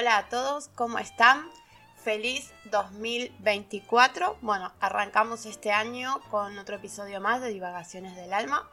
Hola 0.00 0.16
a 0.16 0.28
todos, 0.28 0.68
¿cómo 0.76 1.00
están? 1.00 1.50
Feliz 1.96 2.52
2024. 2.66 4.38
Bueno, 4.42 4.72
arrancamos 4.78 5.44
este 5.44 5.72
año 5.72 6.20
con 6.30 6.56
otro 6.56 6.76
episodio 6.76 7.20
más 7.20 7.40
de 7.40 7.48
Divagaciones 7.48 8.14
del 8.14 8.32
Alma. 8.32 8.70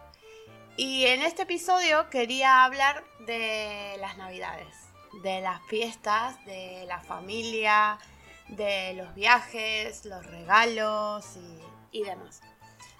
Y 0.77 1.07
en 1.07 1.23
este 1.23 1.41
episodio 1.41 2.11
quería 2.11 2.63
hablar 2.63 3.03
de 3.25 3.97
las 3.99 4.17
navidades, 4.17 4.67
de 5.23 5.41
las 5.41 5.63
fiestas, 5.63 6.45
de 6.45 6.85
la 6.85 6.99
familia, 6.99 7.97
de 8.49 8.93
los 8.93 9.15
viajes, 9.15 10.05
los 10.05 10.23
regalos 10.27 11.25
y, 11.91 12.03
demás. 12.03 12.43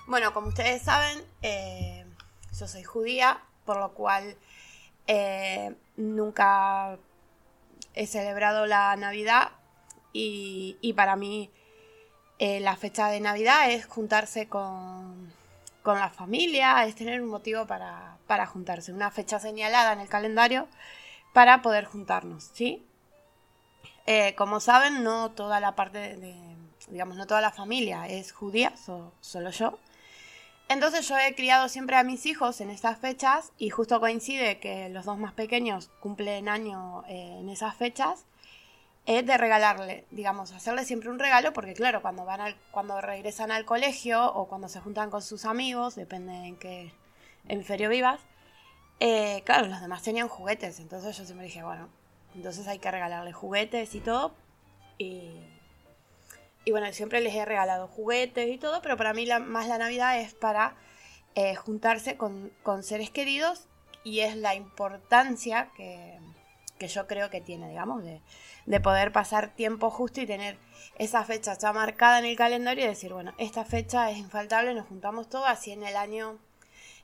Bueno, 0.08 0.34
como 0.34 0.48
ustedes 0.48 0.82
saben, 0.82 1.24
eh, 1.44 2.08
yo 2.60 2.68
soy 2.68 2.82
judía, 2.84 3.44
por 3.66 3.78
lo 3.78 3.94
cual 3.94 4.36
eh, 5.06 5.76
nunca 5.96 6.98
he 7.96 8.08
celebrado 8.08 8.66
la 8.66 8.96
Navidad 8.96 9.52
y, 10.14 10.94
para 10.96 11.16
mí 11.16 11.50
eh, 12.40 12.60
la 12.62 12.78
fecha 12.78 13.10
de 13.10 13.20
Navidad 13.20 13.70
es 13.72 13.86
juntarse 13.86 14.48
con, 14.48 15.34
la 15.84 16.10
familia, 16.10 16.86
es 16.86 16.96
tener 16.96 17.22
un 17.22 17.30
motivo 17.30 17.68
para, 17.68 18.46
juntarse, 18.48 18.94
una 18.94 19.12
fecha 19.12 19.40
señalada 19.40 19.94
en 19.94 20.00
el 20.00 20.08
calendario 20.08 20.68
para 21.34 21.62
poder 21.62 21.86
juntarnos, 21.86 22.46
¿sí? 22.54 22.86
Eh, 24.08 24.36
como 24.36 24.60
saben, 24.60 25.04
no 25.04 25.32
toda 25.32 25.60
la 25.60 25.76
parte 25.76 26.16
de, 26.16 26.36
digamos, 26.88 27.18
no 27.18 27.28
toda 27.28 27.42
la 27.42 27.52
familia 27.52 28.08
es 28.08 28.32
judía, 28.32 28.74
solo 29.22 29.50
yo. 29.50 29.78
Entonces 30.68 31.08
yo 31.08 31.18
he 31.18 31.36
criado 31.36 31.70
siempre 31.70 31.96
a 31.96 32.04
mis 32.04 32.26
hijos 32.26 32.60
en 32.60 32.72
estas 32.72 32.98
fechas 32.98 33.52
y 33.58 33.70
justo 33.70 34.00
coincide 34.00 34.60
que 34.60 34.90
los 34.90 35.06
dos 35.06 35.18
más 35.18 35.34
pequeños 35.34 35.92
cumplen 36.00 36.50
año 36.50 37.04
eh, 37.08 37.38
en 37.40 37.50
esas 37.50 37.76
fechas, 37.76 38.26
es 39.06 39.24
de 39.26 39.38
regalarle, 39.38 40.06
digamos, 40.10 40.52
hacerle 40.52 40.84
siempre 40.84 41.10
un 41.10 41.20
regalo 41.20 41.54
porque 41.54 41.74
claro, 41.74 42.02
cuando 42.02 42.26
van 42.26 42.56
cuando 42.72 43.00
regresan 43.02 43.52
al 43.52 43.66
colegio 43.66 44.34
o 44.34 44.48
cuando 44.48 44.68
se 44.68 44.80
juntan 44.80 45.12
con 45.12 45.22
sus 45.22 45.46
amigos, 45.46 45.96
depende 45.96 46.34
en 46.34 46.56
qué 46.58 46.92
hemisferio 47.48 47.90
vivas, 47.90 48.20
eh, 49.00 49.44
claro, 49.46 49.68
los 49.68 49.82
demás 49.82 50.02
tenían 50.02 50.28
juguetes, 50.28 50.80
entonces 50.80 51.16
yo 51.16 51.26
siempre 51.26 51.46
dije, 51.46 51.62
bueno, 51.62 51.90
entonces 52.34 52.68
hay 52.68 52.80
que 52.80 52.90
regalarle 52.90 53.32
juguetes 53.32 53.94
y 53.94 54.00
todo 54.00 54.34
y 54.98 55.40
y 56.66 56.72
bueno, 56.72 56.92
siempre 56.92 57.22
les 57.22 57.36
he 57.36 57.46
regalado 57.46 57.88
juguetes 57.88 58.50
y 58.50 58.58
todo, 58.58 58.82
pero 58.82 58.98
para 58.98 59.14
mí 59.14 59.28
la, 59.28 59.40
más 59.40 59.68
la 59.68 59.78
Navidad 59.78 60.20
es 60.20 60.34
para 60.34 60.76
eh, 61.36 61.56
juntarse 61.56 62.18
con, 62.18 62.52
seres 62.82 63.12
queridos 63.12 63.68
y 64.04 64.22
es 64.22 64.36
la 64.36 64.56
importancia 64.56 65.70
que, 65.78 66.20
yo 66.88 67.08
creo 67.08 67.30
que 67.30 67.40
tiene, 67.40 67.70
digamos, 67.70 68.04
de, 68.04 68.80
poder 68.80 69.12
pasar 69.12 69.54
tiempo 69.56 69.92
justo 69.92 70.22
y 70.22 70.26
tener 70.26 70.58
esa 70.98 71.24
fecha 71.24 71.56
ya 71.56 71.72
marcada 71.72 72.18
en 72.20 72.26
el 72.26 72.36
calendario 72.36 72.86
y 72.86 72.88
decir, 72.88 73.14
bueno, 73.14 73.34
esta 73.38 73.64
fecha 73.64 74.10
es 74.10 74.18
infaltable, 74.18 74.74
nos 74.74 74.88
juntamos 74.88 75.30
todos, 75.30 75.48
así 75.48 75.72
en 75.72 75.84
el 75.84 75.96
año 75.96 76.40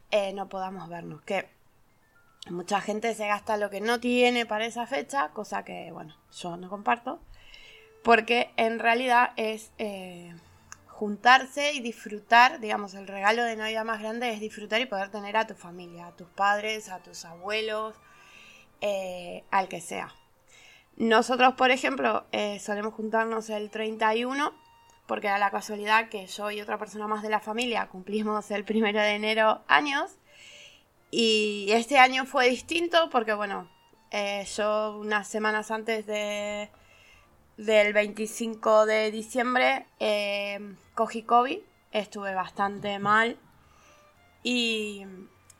eh, 0.09 0.33
no 0.33 0.49
podamos 0.49 0.89
vernos. 0.89 1.21
Que 1.21 1.47
mucha 2.49 2.81
gente 2.81 3.13
se 3.13 3.27
gasta 3.27 3.57
lo 3.57 3.69
que 3.69 3.79
no 3.79 3.99
tiene 3.99 4.47
para 4.47 4.65
esa 4.65 4.87
fecha, 4.87 5.29
cosa 5.29 5.63
que, 5.63 5.91
bueno, 5.91 6.15
yo 6.31 6.57
no 6.57 6.67
comparto 6.67 7.19
porque 8.03 8.51
en 8.57 8.79
realidad 8.79 9.31
es 9.35 9.71
eh, 9.77 10.33
juntarse 10.87 11.73
y 11.73 11.81
disfrutar, 11.81 12.59
digamos, 12.59 12.93
el 12.93 13.07
regalo 13.07 13.43
de 13.43 13.55
Navidad 13.55 13.85
más 13.85 13.99
grande 13.99 14.31
es 14.31 14.39
disfrutar 14.39 14.81
y 14.81 14.85
poder 14.85 15.09
tener 15.09 15.37
a 15.37 15.47
tu 15.47 15.53
familia, 15.53 16.07
a 16.07 16.15
tus 16.15 16.27
padres, 16.29 16.89
a 16.89 16.99
tus 16.99 17.25
abuelos, 17.25 17.95
eh, 18.81 19.43
al 19.51 19.67
que 19.67 19.81
sea. 19.81 20.13
Nosotros, 20.97 21.53
por 21.53 21.71
ejemplo, 21.71 22.25
eh, 22.31 22.59
solemos 22.59 22.93
juntarnos 22.93 23.49
el 23.49 23.69
31 23.69 24.53
porque 25.07 25.27
da 25.27 25.37
la 25.37 25.51
casualidad 25.51 26.09
que 26.09 26.25
yo 26.27 26.51
y 26.51 26.61
otra 26.61 26.77
persona 26.77 27.07
más 27.07 27.21
de 27.21 27.29
la 27.29 27.39
familia 27.39 27.87
cumplimos 27.87 28.49
el 28.51 28.63
primero 28.63 28.99
de 28.99 29.15
enero 29.15 29.61
años. 29.67 30.17
Y 31.09 31.67
este 31.71 31.97
año 31.97 32.25
fue 32.25 32.49
distinto 32.49 33.09
porque, 33.09 33.33
bueno, 33.33 33.69
yo 34.55 34.97
unas 34.97 35.27
semanas 35.27 35.69
antes 35.69 36.05
de, 36.05 36.69
del 37.65 37.93
25 37.93 38.87
de 38.87 39.11
diciembre 39.11 39.85
eh, 39.99 40.73
cogí 40.95 41.21
COVID, 41.21 41.59
estuve 41.91 42.33
bastante 42.33 42.97
mal 42.97 43.37
y 44.41 45.05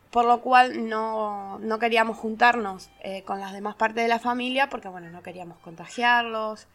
por 0.09 0.25
lo 0.25 0.41
cual 0.41 0.89
no, 0.89 1.59
queríamos 1.79 2.17
juntarnos 2.17 2.89
eh, 3.01 3.21
con 3.23 3.39
las 3.39 3.53
demás 3.53 3.75
partes 3.75 4.03
de 4.03 4.07
la 4.07 4.17
familia 4.17 4.67
porque 4.67 4.87
bueno, 4.87 5.11
no 5.11 5.21
queríamos 5.21 5.59
contagiarlos, 5.59 6.67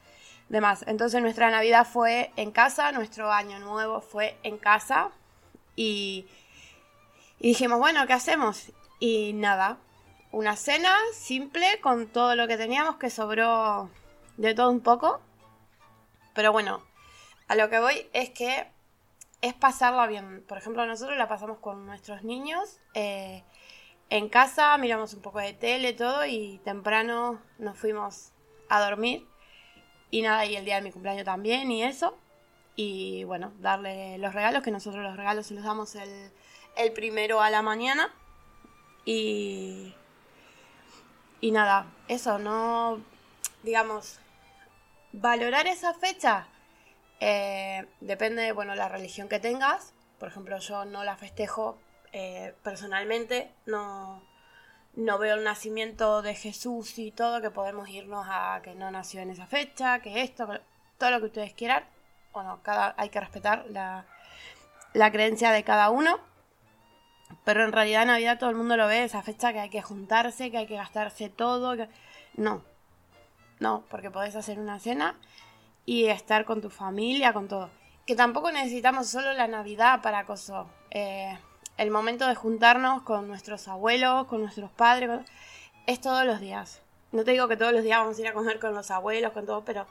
demás. 0.49 0.85
Entonces 0.87 1.21
nuestra 1.21 1.51
Navidad 1.51 1.89
fue 1.91 2.31
en 2.37 2.53
casa, 2.53 2.93
nuestro 2.93 3.33
año 3.33 3.59
nuevo 3.59 4.01
fue 4.01 4.37
en 4.45 4.59
casa 4.59 5.11
y, 5.75 6.27
y 7.41 7.49
dijimos, 7.49 7.81
bueno, 7.81 8.07
¿qué 8.07 8.13
hacemos? 8.13 8.71
Y 9.01 9.33
nada, 9.33 9.79
una 10.31 10.55
cena 10.55 10.95
simple 11.13 11.81
con 11.81 12.07
todo 12.07 12.37
lo 12.37 12.47
que 12.47 12.57
teníamos 12.57 12.97
que 12.97 13.11
sobró 13.11 13.91
de 14.37 14.55
todo 14.55 14.71
un 14.71 14.81
poco. 14.81 15.21
Pero 16.35 16.53
bueno, 16.53 16.83
a 17.49 17.55
lo 17.55 17.71
que 17.71 17.81
voy 17.81 18.09
es 18.13 18.31
que 18.31 18.67
es 19.41 19.55
pasarla 19.55 20.07
bien. 20.07 20.45
Por 20.47 20.59
ejemplo, 20.59 20.87
nosotros 20.87 21.17
la 21.17 21.29
pasamos 21.29 21.59
con 21.59 21.87
nuestros 21.87 22.25
niños. 22.25 22.79
Eh, 22.95 23.43
en 24.11 24.29
casa 24.29 24.77
miramos 24.79 25.15
un 25.15 25.23
poco 25.23 25.39
de 25.39 25.53
tele, 25.53 25.93
todo, 25.93 26.27
y 26.27 26.61
temprano 26.65 27.41
nos 27.59 27.79
fuimos 27.79 28.33
a 28.69 28.81
dormir. 28.81 29.27
Y 30.11 30.23
nada, 30.23 30.45
y 30.47 30.57
el 30.57 30.65
día 30.65 30.77
de 30.77 30.83
mi 30.83 30.93
cumpleaños 30.93 31.25
también, 31.25 31.71
y 31.71 31.83
eso. 31.83 32.17
Y 32.77 33.25
bueno, 33.25 33.53
darle 33.59 34.19
los 34.19 34.35
regalos, 34.35 34.63
que 34.63 34.71
nosotros 34.71 35.03
los 35.03 35.17
regalos 35.17 35.47
se 35.47 35.55
los 35.55 35.65
damos 35.65 35.95
el, 35.95 36.31
el 36.77 36.93
primero 36.93 37.41
a 37.41 37.51
la 37.51 37.63
mañana. 37.63 38.13
Y. 39.05 39.95
Y 41.41 41.51
nada, 41.51 41.87
eso, 42.09 42.39
no. 42.39 43.01
Digamos, 43.63 44.21
Valorar 45.19 45.67
esa 45.67 45.95
fecha 45.95 46.47
eh, 47.21 47.87
depende 48.01 48.43
de 48.43 48.53
bueno, 48.53 48.75
la 48.75 48.91
religión 48.91 49.31
que 49.31 49.39
tengas. 49.39 49.95
Por 50.19 50.29
ejemplo, 50.29 50.59
yo 50.59 50.85
no 50.85 51.05
la 51.05 51.17
festejo 51.17 51.79
eh, 52.13 52.55
personalmente, 52.63 53.51
no, 53.65 54.23
no 54.95 55.19
veo 55.19 55.37
el 55.37 55.45
nacimiento 55.45 56.21
de 56.21 56.35
Jesús 56.35 56.99
y 56.99 57.13
todo, 57.13 57.41
que 57.41 57.51
podemos 57.51 57.89
irnos 57.89 58.27
a 58.29 58.61
que 58.63 58.75
no 58.75 58.91
nació 58.91 59.23
en 59.23 59.31
esa 59.31 59.47
fecha, 59.47 60.01
que 60.01 60.21
esto, 60.21 60.49
todo 60.99 61.11
lo 61.11 61.21
que 61.21 61.27
ustedes 61.27 61.55
quieran. 61.55 61.85
Bueno, 62.35 62.61
cada, 62.63 62.95
hay 62.99 63.09
que 63.09 63.21
respetar 63.21 63.65
la, 63.71 64.05
la 64.93 65.11
creencia 65.11 65.51
de 65.51 65.65
cada 65.65 65.89
uno. 65.89 66.21
Pero 67.47 67.65
en 67.65 67.73
realidad 67.73 68.03
en 68.03 68.09
Navidad 68.09 68.39
todo 68.39 68.51
el 68.51 68.57
mundo 68.57 68.77
lo 68.77 68.87
ve, 68.87 69.05
esa 69.05 69.23
fecha 69.23 69.55
que 69.55 69.61
hay 69.61 69.71
que 69.71 69.81
juntarse, 69.81 70.51
que 70.51 70.59
hay 70.59 70.67
que 70.67 70.77
gastarse 70.77 71.31
todo. 71.31 71.75
No, 72.35 72.63
no, 73.59 73.85
porque 73.91 74.11
podés 74.11 74.37
hacer 74.37 74.59
una 74.59 74.79
cena 74.79 75.17
y 75.85 76.07
estar 76.07 76.45
con 76.45 76.61
tu 76.61 76.71
familia, 76.71 77.33
con 77.33 77.49
todo. 77.49 77.71
Que 78.07 78.15
tampoco 78.15 78.51
necesitamos 78.53 79.09
solo 79.09 79.33
la 79.33 79.49
Navidad 79.49 80.03
para 80.03 80.21
acoso. 80.21 80.69
Eh, 80.91 81.39
el 81.77 81.91
momento 81.91 82.27
de 82.27 82.35
juntarnos 82.35 83.03
con 83.03 83.29
nuestros 83.29 83.69
abuelos, 83.69 84.27
con 84.27 84.41
nuestros 84.41 84.71
padres, 84.71 85.21
es 85.87 86.01
todos 86.01 86.25
los 86.25 86.41
días. 86.41 86.81
No 87.13 87.25
te 87.25 87.33
digo 87.33 87.49
que 87.49 87.57
todos 87.57 87.73
los 87.73 87.83
días 87.83 87.99
vamos 87.99 88.19
a 88.19 88.21
ir 88.21 88.29
a 88.29 88.33
comer 88.33 88.59
con 88.59 88.75
los 88.75 88.91
abuelos, 88.91 89.33
con 89.33 89.47
todo, 89.47 89.65
pero 89.65 89.87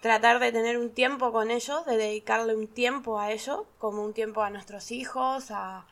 tratar 0.00 0.38
de 0.40 0.52
tener 0.52 0.78
un 0.78 0.90
tiempo 0.90 1.32
con 1.32 1.50
ellos, 1.50 1.84
de 1.86 1.96
dedicarle 1.96 2.54
un 2.54 2.66
tiempo 2.68 3.18
a 3.18 3.32
ellos, 3.32 3.62
como 3.78 4.02
un 4.02 4.12
tiempo 4.12 4.42
a 4.42 4.50
nuestros 4.50 4.90
hijos, 4.90 5.50
a, 5.50 5.86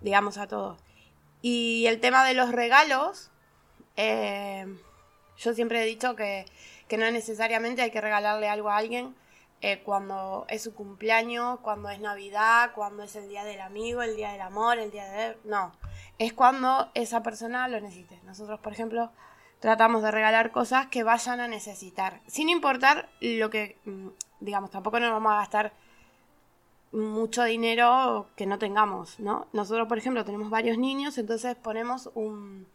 digamos, 0.00 0.38
a 0.38 0.46
todos. 0.46 0.78
Y 1.42 1.86
el 1.86 2.00
tema 2.00 2.24
de 2.24 2.34
los 2.34 2.52
regalos, 2.52 3.30
eh, 3.96 4.66
yo 5.40 5.54
siempre 5.54 5.82
he 5.82 5.86
dicho 5.86 6.14
que, 6.14 6.46
no 6.96 7.10
necesariamente 7.10 7.82
hay 7.82 7.90
que 7.90 8.00
regalarle 8.00 8.48
algo 8.48 8.68
a 8.68 8.76
alguien 8.76 9.14
eh, 9.62 9.80
cuando 9.84 10.44
es 10.48 10.62
su 10.62 10.74
cumpleaños, 10.74 11.60
cuando 11.60 11.88
es 11.88 12.00
Navidad, 12.00 12.72
cuando 12.74 13.02
es 13.04 13.14
el 13.16 13.28
día 13.28 13.44
del 13.44 13.60
amigo, 13.60 14.02
el 14.02 14.16
día 14.16 14.32
del 14.32 14.40
amor, 14.40 14.78
el 14.78 14.90
día 14.90 15.04
de... 15.08 15.36
No, 15.44 15.72
es 16.18 16.32
cuando 16.32 16.90
esa 16.94 17.22
persona 17.22 17.68
lo 17.68 17.80
necesite. 17.80 18.18
Nosotros, 18.24 18.58
por 18.60 18.72
ejemplo, 18.72 19.10
tratamos 19.60 20.02
de 20.02 20.10
regalar 20.10 20.50
cosas 20.50 20.86
que 20.88 21.04
vayan 21.04 21.40
a 21.40 21.48
necesitar, 21.48 22.20
sin 22.26 22.48
importar 22.48 23.08
lo 23.20 23.50
que, 23.50 23.76
mm, 23.84 24.08
digamos, 24.40 24.70
tampoco 24.70 24.98
nos 24.98 25.10
vamos 25.10 25.32
a 25.32 25.36
gastar 25.36 25.72
mucho 26.92 27.44
dinero 27.44 28.26
que 28.36 28.46
no 28.46 28.58
tengamos, 28.58 29.20
¿no? 29.20 29.46
Nosotros, 29.52 29.86
por 29.86 29.98
ejemplo, 29.98 30.24
tenemos 30.24 30.50
varios 30.50 30.76
niños, 30.76 31.18
entonces 31.18 31.54
ponemos 31.54 32.10
un 32.14 32.66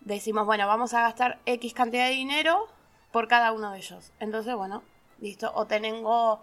decimos, 0.00 0.46
bueno, 0.46 0.66
vamos 0.66 0.94
a 0.94 1.02
gastar 1.02 1.38
X 1.46 1.74
cantidad 1.74 2.06
de 2.06 2.14
dinero 2.14 2.68
por 3.12 3.28
cada 3.28 3.52
uno 3.52 3.72
de 3.72 3.78
ellos. 3.78 4.12
Entonces, 4.20 4.54
bueno, 4.54 4.82
listo, 5.20 5.52
o 5.54 5.66
tengo 5.66 6.42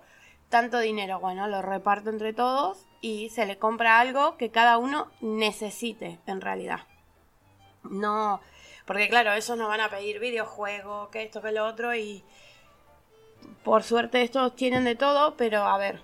tanto 0.50 0.80
dinero, 0.80 1.20
bueno, 1.20 1.48
lo 1.48 1.62
reparto 1.62 2.10
entre 2.10 2.34
todos 2.34 2.86
y 3.02 3.30
se 3.30 3.46
le 3.46 3.58
compra 3.58 4.00
algo 4.00 4.38
que 4.38 4.50
cada 4.50 4.78
uno 4.78 5.12
necesite 5.22 6.20
en 6.26 6.42
realidad. 6.42 6.82
No, 7.84 8.42
Porque 8.86 9.10
claro, 9.10 9.34
ellos 9.34 9.58
nos 9.58 9.68
van 9.68 9.82
a 9.82 9.90
pedir 9.90 10.20
videojuegos, 10.20 11.10
que 11.10 11.24
esto, 11.24 11.42
que 11.42 11.52
lo 11.52 11.66
otro, 11.66 11.94
y 11.94 12.24
por 13.64 13.84
suerte 13.84 14.22
estos 14.22 14.56
tienen 14.56 14.86
de 14.86 14.96
todo, 14.96 15.36
pero 15.36 15.64
a 15.64 15.78
ver, 15.78 16.02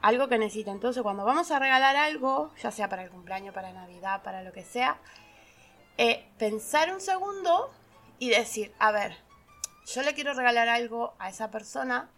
algo 0.00 0.28
que 0.28 0.38
necesitan. 0.38 0.74
Entonces, 0.74 1.02
cuando 1.02 1.24
vamos 1.24 1.50
a 1.50 1.58
regalar 1.58 1.96
algo, 1.96 2.50
ya 2.62 2.70
sea 2.70 2.88
para 2.88 3.02
el 3.02 3.10
cumpleaños, 3.10 3.54
para 3.54 3.72
Navidad, 3.72 4.22
para 4.22 4.42
lo 4.42 4.52
que 4.52 4.62
sea, 4.62 4.98
eh, 6.02 6.24
pensar 6.38 6.90
un 6.94 7.00
segundo 7.02 7.70
y 8.18 8.30
decir, 8.30 8.72
a 8.78 8.90
ver, 8.90 9.18
yo 9.84 10.00
le 10.00 10.14
quiero 10.14 10.32
regalar 10.32 10.66
algo 10.66 11.12
a 11.18 11.28
esa 11.28 11.50
persona 11.50 12.08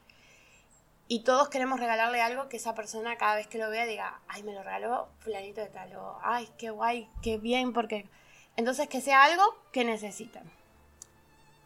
y 1.08 1.24
todos 1.24 1.48
queremos 1.48 1.80
regalarle 1.80 2.22
algo 2.22 2.48
que 2.48 2.58
esa 2.58 2.76
persona 2.76 3.16
cada 3.16 3.34
vez 3.34 3.48
que 3.48 3.58
lo 3.58 3.68
vea 3.70 3.84
diga, 3.84 4.20
ay, 4.28 4.44
me 4.44 4.52
lo 4.52 4.62
regaló 4.62 5.08
fulanito 5.18 5.60
de 5.60 5.66
tal, 5.66 5.96
o 5.96 6.16
ay, 6.22 6.48
qué 6.58 6.70
guay, 6.70 7.08
qué 7.22 7.38
bien, 7.38 7.72
porque... 7.72 8.08
Entonces 8.54 8.86
que 8.86 9.00
sea 9.00 9.24
algo 9.24 9.42
que 9.72 9.82
necesitan. 9.82 10.48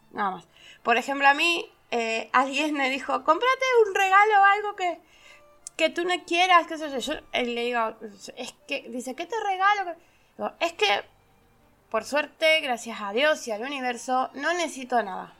Nada 0.09 0.31
más. 0.31 0.47
Por 0.81 0.97
ejemplo, 0.97 1.27
a 1.27 1.35
mí 1.35 1.71
eh, 1.91 2.31
alguien 2.33 2.73
me 2.73 2.89
dijo, 2.89 3.23
cómprate 3.23 3.65
un 3.87 3.93
regalo, 3.93 4.43
algo 4.55 4.75
que, 4.75 4.99
que 5.75 5.91
tú 5.91 6.03
no 6.03 6.15
quieras, 6.25 6.65
qué 6.65 6.79
sé 6.79 6.89
yo. 6.89 6.97
Yo 6.97 7.21
le 7.33 7.61
digo, 7.63 7.95
es 8.37 8.55
que, 8.67 8.89
dice, 8.89 9.13
¿qué 9.13 9.27
te 9.27 9.35
regalo? 9.39 9.95
es 10.59 10.73
que, 10.73 11.03
por 11.89 12.03
suerte, 12.03 12.59
gracias 12.61 12.99
a 13.01 13.13
Dios 13.13 13.47
y 13.47 13.51
al 13.51 13.61
universo, 13.61 14.29
no 14.33 14.53
necesito 14.53 15.01
nada. 15.03 15.33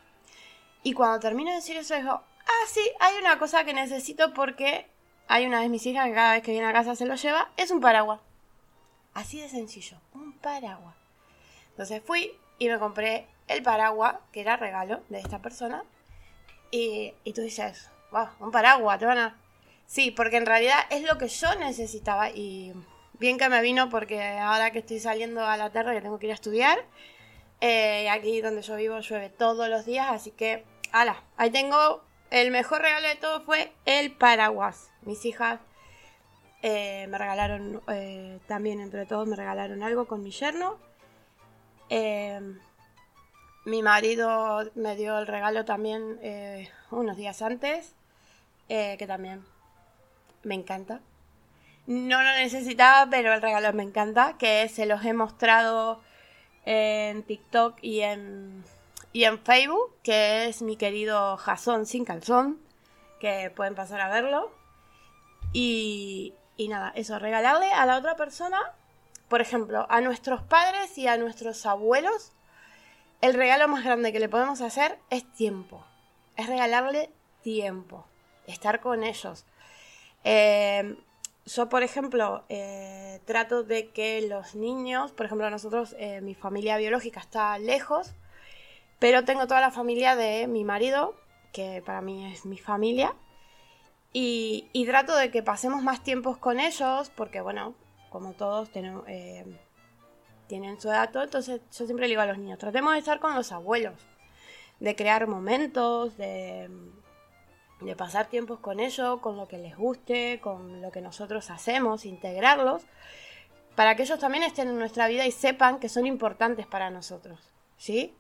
Y 0.84 0.94
cuando 0.94 1.20
termino 1.20 1.50
de 1.50 1.58
decir 1.58 1.76
eso, 1.78 1.96
digo, 1.96 2.12
ah, 2.12 2.66
sí, 2.68 2.82
hay 3.00 3.16
una 3.18 3.38
cosa 3.38 3.66
que 3.66 3.74
necesito 3.74 4.34
porque 4.34 4.88
hay 5.28 5.46
una 5.46 5.62
de 5.62 5.70
mis 5.70 5.86
hijas 5.86 6.08
que 6.08 6.14
cada 6.14 6.34
vez 6.34 6.44
que 6.44 6.52
viene 6.52 6.68
a 6.68 6.74
casa 6.74 6.96
se 6.96 7.06
lo 7.06 7.16
lleva, 7.16 7.50
es 7.58 7.72
un 7.72 7.82
paraguas. 7.82 8.22
Así 9.14 9.42
de 9.42 9.50
sencillo, 9.50 9.98
un 10.14 10.34
paraguas. 10.34 10.96
Entonces 11.72 12.02
fui 12.06 12.32
y 12.60 12.70
me 12.70 12.80
compré 12.80 13.28
el 13.48 13.62
paraguas, 13.64 14.16
que 14.32 14.42
era 14.42 14.56
regalo 14.56 15.02
de 15.10 15.20
esta 15.20 15.42
persona. 15.42 15.84
Y, 16.72 17.14
y 17.24 17.34
tú 17.34 17.42
dices, 17.42 17.90
wow, 18.12 18.30
un 18.40 18.52
paraguas, 18.52 19.00
te 19.00 19.06
van 19.06 19.18
a... 19.18 19.38
Sí, 19.86 20.12
porque 20.12 20.38
en 20.38 20.46
realidad 20.46 20.80
es 20.90 21.04
lo 21.04 21.18
que 21.18 21.28
yo 21.28 21.56
necesitaba 21.56 22.30
y 22.30 22.74
bien 23.20 23.38
que 23.38 23.50
me 23.50 23.62
vino 23.62 23.90
porque 23.90 24.22
ahora 24.22 24.72
que 24.72 24.80
estoy 24.80 25.00
saliendo 25.00 25.46
a 25.46 25.58
la 25.58 25.70
tierra 25.70 25.94
que 25.94 26.02
tengo 26.02 26.20
que 26.20 26.28
ir 26.28 26.32
a 26.32 26.36
estudiar, 26.36 26.78
eh, 27.62 28.10
aquí 28.10 28.42
donde 28.42 28.62
yo 28.62 28.76
vivo 28.76 29.00
llueve 29.00 29.30
todos 29.30 29.68
los 29.70 29.86
días, 29.86 30.08
así 30.10 30.32
que, 30.32 30.64
ala, 30.92 31.24
ahí 31.38 31.50
tengo 31.50 32.04
el 32.30 32.52
mejor 32.52 32.82
regalo 32.82 33.08
de 33.08 33.16
todo 33.16 33.42
fue 33.42 33.72
el 33.86 34.12
paraguas. 34.12 34.90
Mis 35.04 35.24
hijas 35.26 35.60
eh, 36.62 37.08
me 37.08 37.18
regalaron, 37.18 37.82
eh, 37.88 38.40
también 38.48 38.82
entre 38.82 39.06
todos 39.06 39.28
me 39.28 39.36
regalaron 39.36 39.82
algo 39.84 40.08
con 40.08 40.24
mi 40.24 40.32
yerno. 40.32 40.78
Eh, 41.90 42.42
mi 43.66 43.82
marido 43.82 44.70
me 44.76 44.96
dio 44.96 45.18
el 45.18 45.28
regalo 45.28 45.66
también 45.66 46.20
unos 46.92 47.18
días 47.18 47.42
antes, 47.42 47.96
que 48.68 49.06
también 49.08 49.46
me 50.44 50.56
encanta. 50.56 51.02
No 51.88 52.22
lo 52.22 52.32
necesitaba, 52.36 53.10
pero 53.10 53.34
el 53.34 53.42
regalo 53.42 53.74
me 53.74 53.84
encanta, 53.84 54.38
que 54.38 54.70
se 54.70 54.86
los 54.86 55.04
he 55.04 55.14
mostrado 55.14 56.02
en 56.66 57.24
TikTok 57.24 57.78
y 57.82 58.02
en 58.02 58.64
y 59.18 59.24
en 59.24 59.40
Facebook, 59.40 59.96
que 60.04 60.46
es 60.46 60.62
mi 60.62 60.78
querido 60.78 61.38
Jason 61.38 61.88
sin 61.88 62.06
calzón, 62.06 62.60
que 63.20 63.52
pueden 63.56 63.74
pasar 63.74 64.00
a 64.00 64.10
verlo. 64.10 64.52
Y, 65.54 66.36
y 66.56 66.68
nada, 66.68 66.92
eso, 66.96 67.18
regalarle 67.18 67.72
a 67.72 67.88
la 67.88 67.98
otra 67.98 68.16
persona, 68.16 68.60
por 69.28 69.42
ejemplo, 69.42 69.88
a 69.90 70.02
nuestros 70.02 70.44
padres 70.44 70.96
y 71.00 71.08
a 71.08 71.18
nuestros 71.18 71.66
abuelos, 71.66 72.34
el 73.22 73.34
regalo 73.34 73.68
más 73.68 73.84
grande 73.84 74.14
que 74.14 74.20
le 74.20 74.30
podemos 74.30 74.62
hacer 74.62 75.00
es 75.10 75.26
tiempo. 75.34 75.84
Es 76.36 76.46
regalarle 76.46 77.10
tiempo, 77.42 78.06
estar 78.46 78.82
con 78.82 79.04
ellos. 79.04 79.46
Eh, 80.24 80.96
yo, 81.48 81.70
por 81.70 81.82
ejemplo, 81.82 82.44
eh, 82.50 83.22
trato 83.26 83.64
de 83.64 83.90
que 83.90 84.22
los 84.28 84.54
niños, 84.54 85.14
por 85.14 85.26
ejemplo, 85.26 85.50
nosotros, 85.50 85.96
eh, 85.98 86.20
mi 86.22 86.36
familia 86.36 86.78
biológica 86.78 87.22
está 87.22 87.58
lejos, 87.58 88.14
pero 89.00 89.24
tengo 89.24 89.48
toda 89.48 89.62
la 89.62 89.72
familia 89.72 90.16
de 90.16 90.48
mi 90.48 90.66
marido, 90.66 91.16
que 91.54 91.82
para 91.86 92.02
mí 92.02 92.32
es 92.32 92.46
mi 92.46 92.58
familia. 92.58 93.16
Y, 94.12 94.70
trato 94.88 95.16
de 95.16 95.32
que 95.32 95.44
pasemos 95.44 95.84
más 95.84 96.04
tiempos 96.04 96.38
con 96.38 96.60
ellos, 96.60 97.12
porque 97.16 97.40
bueno, 97.40 97.76
como 98.10 98.34
todos 98.34 98.70
eh, 98.76 99.46
tienen 100.48 100.82
su 100.82 100.90
edad, 100.90 101.12
entonces 101.16 101.62
yo 101.72 101.86
siempre 101.86 102.08
le 102.08 102.10
digo 102.10 102.22
a 102.22 102.26
los 102.26 102.38
niños, 102.38 102.58
tratemos 102.58 102.94
de 102.94 103.00
estar 103.00 103.20
con 103.20 103.36
los 103.36 103.52
abuelos, 103.52 104.02
de 104.80 104.96
crear 104.96 105.28
momentos, 105.28 106.18
de, 106.18 106.70
de 107.82 107.96
pasar 107.96 108.28
tiempos 108.28 108.60
con 108.60 108.80
ellos, 108.80 109.20
con 109.20 109.38
lo 109.38 109.48
que 109.48 109.58
les 109.58 109.78
guste, 109.78 110.40
con 110.42 110.82
lo 110.82 110.92
que 110.92 111.02
nosotros 111.02 111.50
hacemos, 111.50 112.06
integrarlos, 112.06 112.84
para 113.76 113.96
que 113.96 114.04
ellos 114.04 114.20
también 114.20 114.44
estén 114.44 114.70
en 114.70 114.80
nuestra 114.80 115.08
vida 115.08 115.26
y 115.26 115.32
sepan 115.32 115.80
que 115.80 115.90
son 115.90 116.06
importantes 116.08 116.66
para 116.66 116.90
nosotros, 116.90 117.52
¿sí? 117.78 118.16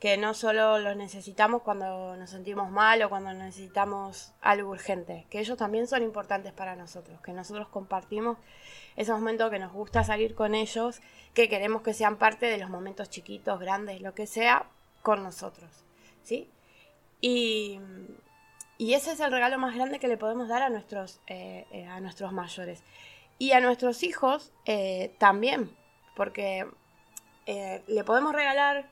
que 0.00 0.16
no 0.16 0.32
solo 0.32 0.78
los 0.78 0.96
necesitamos 0.96 1.60
cuando 1.60 2.16
nos 2.16 2.30
sentimos 2.30 2.70
mal 2.70 3.02
o 3.02 3.10
cuando 3.10 3.34
necesitamos 3.34 4.32
algo 4.40 4.70
urgente, 4.70 5.26
que 5.28 5.40
ellos 5.40 5.58
también 5.58 5.86
son 5.86 6.02
importantes 6.02 6.54
para 6.54 6.74
nosotros, 6.74 7.20
que 7.20 7.34
nosotros 7.34 7.68
compartimos 7.68 8.38
esos 8.96 9.18
momentos 9.18 9.50
que 9.50 9.58
nos 9.58 9.72
gusta 9.72 10.02
salir 10.02 10.34
con 10.34 10.54
ellos, 10.54 11.00
que 11.34 11.50
queremos 11.50 11.82
que 11.82 11.92
sean 11.92 12.16
parte 12.16 12.46
de 12.46 12.56
los 12.56 12.70
momentos 12.70 13.10
chiquitos, 13.10 13.60
grandes, 13.60 14.00
lo 14.00 14.14
que 14.14 14.26
sea, 14.26 14.64
con 15.02 15.22
nosotros, 15.22 15.70
¿sí? 16.22 16.48
Y, 17.20 17.78
ese 18.94 19.12
es 19.12 19.20
el 19.20 19.30
regalo 19.30 19.58
más 19.58 19.74
grande 19.74 19.98
que 19.98 20.08
le 20.08 20.16
podemos 20.16 20.48
dar 20.48 20.62
a 20.62 20.70
nuestros, 20.70 21.20
eh, 21.26 21.66
eh, 21.70 21.86
a 21.86 22.00
nuestros 22.00 22.32
mayores. 22.32 22.82
Y 23.38 23.52
a 23.52 23.60
nuestros 23.60 24.02
hijos 24.02 24.52
eh, 24.64 25.14
también, 25.18 25.74
porque 26.14 26.66
le 27.46 28.04
podemos 28.04 28.32
regalar 28.32 28.88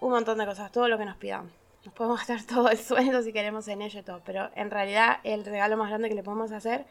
un 0.00 0.12
montón 0.12 0.38
de 0.38 0.46
cosas, 0.46 0.72
todo 0.72 0.88
lo 0.88 0.96
que 0.96 1.04
nos 1.04 1.16
pidan. 1.16 1.50
Nos 1.84 1.94
podemos 1.94 2.18
gastar 2.26 2.42
todo 2.44 2.70
el 2.70 2.78
sueldo 2.78 3.22
si 3.22 3.32
queremos 3.32 3.68
en 3.68 3.82
ello 3.82 4.00
y 4.00 4.02
todo, 4.02 4.22
pero 4.24 4.50
en 4.54 4.70
realidad 4.70 5.18
el 5.24 5.44
regalo 5.44 5.76
más 5.76 5.88
grande 5.88 6.08
que 6.08 6.14
le 6.14 6.22
podemos 6.22 6.52
hacer 6.52 6.86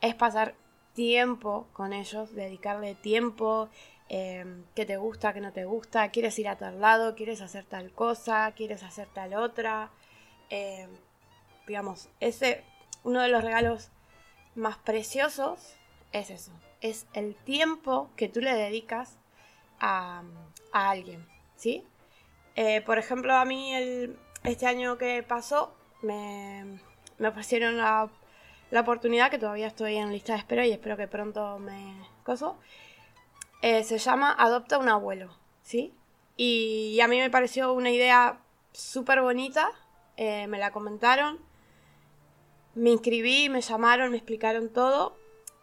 es 0.00 0.14
pasar 0.14 0.54
tiempo 0.94 1.68
con 1.72 1.92
ellos, 1.92 2.34
dedicarle 2.34 2.94
tiempo, 2.94 3.68
eh, 4.08 4.44
que 4.74 4.86
te 4.86 4.96
gusta, 4.96 5.32
que 5.32 5.40
no 5.40 5.52
te 5.52 5.64
gusta, 5.64 6.10
quieres 6.10 6.38
ir 6.38 6.48
a 6.48 6.56
tal 6.56 6.80
lado, 6.80 7.14
quieres 7.14 7.40
hacer 7.40 7.64
tal 7.64 7.92
cosa, 7.92 8.52
quieres 8.56 8.82
hacer 8.82 9.06
tal 9.08 9.34
otra. 9.34 9.90
Digamos, 11.68 12.08
ese, 12.18 12.64
uno 13.04 13.22
de 13.22 13.28
los 13.28 13.44
regalos 13.44 13.90
más 14.54 14.76
preciosos 14.78 15.74
es 16.12 16.30
eso, 16.30 16.52
es 16.80 17.06
el 17.12 17.36
tiempo 17.36 18.10
que 18.16 18.28
tú 18.28 18.40
le 18.40 18.54
dedicas 18.54 19.18
a, 19.78 20.22
a 20.72 20.90
alguien, 20.90 21.24
¿sí? 21.56 21.84
Eh, 22.60 22.80
por 22.80 22.98
ejemplo, 22.98 23.34
a 23.34 23.44
mí 23.44 23.72
el, 23.72 24.18
este 24.42 24.66
año 24.66 24.98
que 24.98 25.22
pasó 25.22 25.72
me, 26.02 26.80
ofrecieron 27.24 27.76
la, 27.76 28.10
oportunidad, 28.80 29.30
que 29.30 29.38
todavía 29.38 29.68
estoy 29.68 29.94
en 29.94 30.10
lista 30.10 30.32
de 30.32 30.40
espera 30.40 30.66
y 30.66 30.72
espero 30.72 30.96
que 30.96 31.06
pronto 31.06 31.60
me 31.60 31.94
coso. 32.24 32.58
Eh, 33.62 33.84
se 33.84 33.98
llama 33.98 34.34
Adopta 34.36 34.78
un 34.78 34.88
abuelo, 34.88 35.30
¿sí? 35.62 35.94
Y, 36.36 36.98
a 37.00 37.06
mí 37.06 37.18
me 37.18 37.30
pareció 37.30 37.72
una 37.72 37.90
idea 37.90 38.40
súper 38.72 39.20
bonita, 39.20 39.70
eh, 40.16 40.48
me 40.48 40.58
la 40.58 40.72
comentaron, 40.72 41.38
me 42.78 42.90
inscribí, 42.90 43.48
me 43.48 43.60
llamaron, 43.60 44.10
me 44.10 44.16
explicaron 44.16 44.68
todo. 44.70 45.16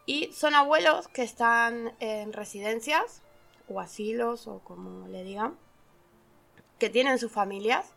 Y 0.05 0.31
son 0.33 0.53
abuelos 0.53 1.07
que 1.07 1.23
están 1.23 1.93
en 1.99 2.33
residencias 2.33 3.21
o 3.67 3.79
asilos 3.79 4.47
o 4.47 4.59
como 4.59 5.07
le 5.07 5.23
digan 5.23 5.57
que 6.77 6.89
tienen 6.89 7.17
sus 7.17 7.31
familias, 7.31 7.93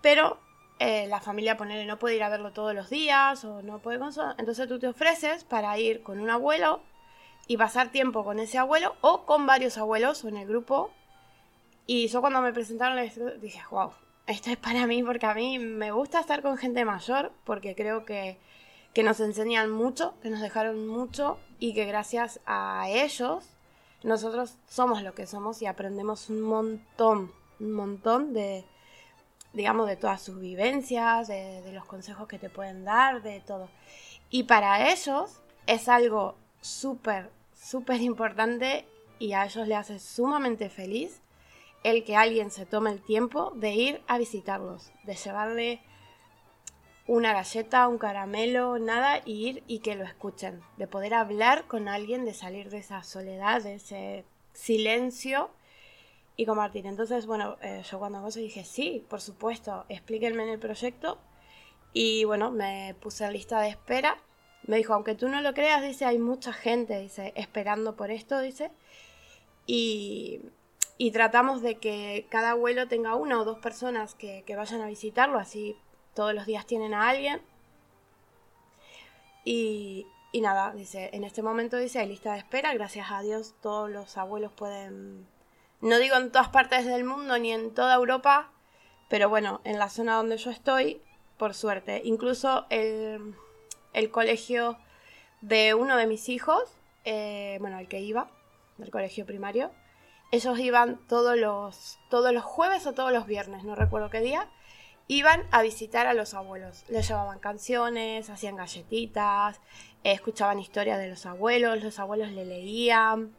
pero 0.00 0.38
eh, 0.78 1.06
la 1.06 1.20
familia 1.20 1.56
ponerle 1.56 1.86
no 1.86 1.98
puede 1.98 2.16
ir 2.16 2.22
a 2.22 2.28
verlo 2.28 2.52
todos 2.52 2.74
los 2.74 2.90
días 2.90 3.44
o 3.44 3.62
no 3.62 3.78
puede 3.78 4.00
entonces 4.38 4.68
tú 4.68 4.78
te 4.78 4.88
ofreces 4.88 5.44
para 5.44 5.78
ir 5.78 6.02
con 6.02 6.18
un 6.18 6.30
abuelo 6.30 6.80
y 7.46 7.56
pasar 7.56 7.92
tiempo 7.92 8.24
con 8.24 8.38
ese 8.38 8.58
abuelo 8.58 8.96
o 9.00 9.26
con 9.26 9.46
varios 9.46 9.76
abuelos 9.78 10.24
o 10.24 10.28
en 10.28 10.38
el 10.38 10.48
grupo. 10.48 10.90
Y 11.86 12.08
yo 12.08 12.20
cuando 12.20 12.40
me 12.40 12.52
presentaron 12.52 12.98
dije, 13.40 13.60
wow, 13.70 13.92
esto 14.26 14.50
es 14.50 14.56
para 14.56 14.86
mí 14.86 15.02
porque 15.02 15.26
a 15.26 15.34
mí 15.34 15.58
me 15.58 15.90
gusta 15.90 16.20
estar 16.20 16.42
con 16.42 16.56
gente 16.56 16.84
mayor 16.84 17.32
porque 17.44 17.74
creo 17.74 18.04
que, 18.04 18.38
que 18.94 19.02
nos 19.02 19.20
enseñan 19.20 19.70
mucho, 19.70 20.14
que 20.22 20.30
nos 20.30 20.40
dejaron 20.40 20.86
mucho 20.86 21.38
y 21.58 21.74
que 21.74 21.84
gracias 21.84 22.40
a 22.46 22.86
ellos 22.88 23.44
nosotros 24.02 24.56
somos 24.68 25.02
lo 25.02 25.14
que 25.14 25.26
somos 25.26 25.62
y 25.62 25.66
aprendemos 25.66 26.28
un 26.28 26.40
montón 26.40 27.32
un 27.62 27.72
montón 27.72 28.34
de, 28.34 28.64
digamos, 29.52 29.86
de 29.86 29.96
todas 29.96 30.20
sus 30.20 30.40
vivencias, 30.40 31.28
de, 31.28 31.72
los 31.72 31.84
consejos 31.84 32.28
que 32.28 32.38
te 32.38 32.50
pueden 32.50 32.84
dar, 32.84 33.22
de 33.22 33.40
todo. 33.40 33.68
Y 34.30 34.44
para 34.44 34.92
ellos 34.92 35.40
es 35.66 35.88
algo 35.88 36.36
súper, 36.60 37.30
súper 37.54 38.00
importante 38.00 38.86
y 39.18 39.32
a 39.32 39.44
ellos 39.44 39.68
le 39.68 39.76
hace 39.76 39.98
sumamente 39.98 40.68
feliz 40.68 41.20
el 41.84 42.04
que 42.04 42.16
alguien 42.16 42.50
se 42.50 42.66
tome 42.66 42.90
el 42.90 43.02
tiempo 43.02 43.52
de 43.56 43.72
ir 43.72 44.02
a 44.06 44.18
visitarlos, 44.18 44.92
de 45.04 45.14
llevarle 45.14 45.80
una 47.06 47.32
galleta, 47.32 47.88
un 47.88 47.98
caramelo, 47.98 48.78
nada, 48.78 49.20
y 49.24 49.48
ir 49.48 49.64
y 49.66 49.80
que 49.80 49.96
lo 49.96 50.04
escuchen, 50.04 50.60
de 50.76 50.86
poder 50.86 51.14
hablar 51.14 51.66
con 51.66 51.88
alguien, 51.88 52.24
de 52.24 52.34
salir 52.34 52.70
de 52.70 52.78
esa 52.78 53.02
soledad, 53.02 53.62
de 53.62 53.74
ese 53.74 54.24
silencio 54.52 55.50
y 56.36 56.46
compartir. 56.46 56.86
Entonces, 56.86 57.26
bueno, 57.26 57.56
eh, 57.60 57.82
yo 57.90 57.98
cuando 57.98 58.18
hago 58.18 58.30
dije, 58.30 58.64
sí, 58.64 59.04
por 59.08 59.20
supuesto, 59.20 59.84
explíquenme 59.88 60.44
en 60.44 60.50
el 60.50 60.58
proyecto. 60.58 61.18
Y 61.92 62.24
bueno, 62.24 62.50
me 62.50 62.94
puse 63.00 63.24
en 63.24 63.32
lista 63.32 63.60
de 63.60 63.68
espera. 63.68 64.18
Me 64.66 64.76
dijo, 64.76 64.94
aunque 64.94 65.14
tú 65.14 65.28
no 65.28 65.40
lo 65.40 65.54
creas, 65.54 65.82
dice, 65.82 66.04
hay 66.04 66.18
mucha 66.18 66.52
gente, 66.52 67.00
dice, 67.00 67.32
esperando 67.36 67.96
por 67.96 68.10
esto, 68.10 68.40
dice. 68.40 68.70
Y, 69.66 70.40
y 70.98 71.10
tratamos 71.10 71.62
de 71.62 71.78
que 71.78 72.26
cada 72.30 72.50
abuelo 72.50 72.88
tenga 72.88 73.16
una 73.16 73.40
o 73.40 73.44
dos 73.44 73.58
personas 73.58 74.14
que, 74.14 74.44
que 74.46 74.56
vayan 74.56 74.80
a 74.80 74.86
visitarlo, 74.86 75.38
así 75.38 75.76
todos 76.14 76.34
los 76.34 76.46
días 76.46 76.66
tienen 76.66 76.94
a 76.94 77.08
alguien. 77.08 77.40
Y, 79.44 80.06
y 80.30 80.40
nada, 80.40 80.72
dice, 80.72 81.10
en 81.12 81.24
este 81.24 81.42
momento 81.42 81.76
dice, 81.76 81.98
hay 81.98 82.08
lista 82.08 82.32
de 82.32 82.38
espera, 82.38 82.72
gracias 82.74 83.10
a 83.10 83.22
Dios 83.22 83.54
todos 83.60 83.90
los 83.90 84.16
abuelos 84.16 84.52
pueden, 84.52 85.26
no 85.80 85.98
digo 85.98 86.16
en 86.16 86.30
todas 86.30 86.48
partes 86.48 86.86
del 86.86 87.04
mundo 87.04 87.38
ni 87.38 87.52
en 87.52 87.74
toda 87.74 87.94
Europa, 87.94 88.50
pero 89.08 89.28
bueno, 89.28 89.60
en 89.64 89.78
la 89.78 89.90
zona 89.90 90.16
donde 90.16 90.36
yo 90.36 90.50
estoy, 90.50 91.02
por 91.36 91.54
suerte. 91.54 92.00
Incluso 92.04 92.66
el, 92.70 93.34
el 93.92 94.10
colegio 94.10 94.78
de 95.40 95.74
uno 95.74 95.96
de 95.96 96.06
mis 96.06 96.28
hijos, 96.28 96.62
eh, 97.04 97.58
bueno, 97.60 97.78
el 97.78 97.88
que 97.88 98.00
iba, 98.00 98.30
del 98.78 98.90
colegio 98.90 99.26
primario, 99.26 99.70
ellos 100.32 100.58
iban 100.58 100.98
todos 101.08 101.38
los, 101.38 101.98
todos 102.08 102.32
los 102.32 102.42
jueves 102.42 102.86
o 102.86 102.94
todos 102.94 103.12
los 103.12 103.26
viernes, 103.26 103.64
no 103.64 103.74
recuerdo 103.74 104.08
qué 104.08 104.20
día, 104.20 104.48
iban 105.06 105.42
a 105.50 105.60
visitar 105.60 106.06
a 106.06 106.14
los 106.14 106.32
abuelos. 106.32 106.84
Les 106.88 107.06
llevaban 107.06 107.38
canciones, 107.38 108.30
hacían 108.30 108.56
galletitas, 108.56 109.60
escuchaban 110.04 110.58
historias 110.58 110.98
de 110.98 111.10
los 111.10 111.26
abuelos, 111.26 111.84
los 111.84 111.98
abuelos 111.98 112.30
le 112.30 112.46
leían, 112.46 113.36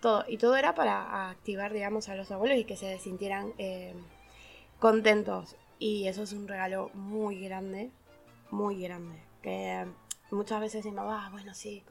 todo. 0.00 0.24
Y 0.28 0.38
todo 0.38 0.56
era 0.56 0.76
para 0.76 1.30
activar, 1.30 1.72
digamos, 1.72 2.08
a 2.08 2.14
los 2.14 2.30
abuelos 2.30 2.58
y 2.58 2.64
que 2.64 2.76
se 2.76 2.96
sintieran 3.00 3.52
eh, 3.58 3.94
contentos. 4.78 5.56
Y 5.80 6.06
eso 6.06 6.22
es 6.22 6.32
un 6.32 6.46
regalo 6.46 6.90
muy 6.94 7.40
grande, 7.40 7.90
muy 8.52 8.80
grande. 8.80 9.20
Que 9.42 9.84
muchas 10.30 10.60
veces 10.60 10.84
decimos, 10.84 11.06
ah, 11.08 11.28
bueno, 11.32 11.54
sí, 11.54 11.82